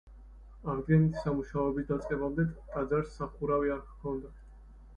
[0.71, 4.37] აღდგენითი სამუშაოების დაწყებამდე ტაძარს სახურავი არ ჰქონდა.